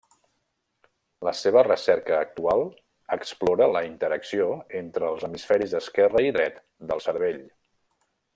[1.27, 2.63] La seva recerca actual
[3.17, 4.49] explora la interacció
[4.81, 6.59] entre els hemisferis esquerre i dret
[6.93, 7.41] del cervell.